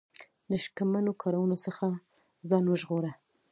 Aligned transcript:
د 0.51 0.51
شکمنو 0.63 1.11
کارونو 1.21 1.55
څخه 1.65 1.85
ځان 2.49 2.63
وژغوره. 2.67 3.11